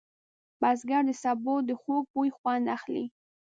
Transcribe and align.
بزګر 0.61 1.01
د 1.07 1.11
سبو 1.23 1.55
د 1.67 1.71
خوږ 1.81 2.03
بوی 2.13 2.29
خوند 2.37 2.65
اخلي 2.75 3.05